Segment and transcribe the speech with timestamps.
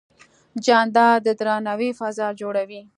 [0.65, 2.81] جانداد د درناوي فضا جوړوي.